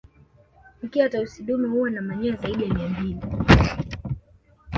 [0.83, 3.19] Mkia wa Tausi dume huwa na manyoa zaidi ya Mia mbili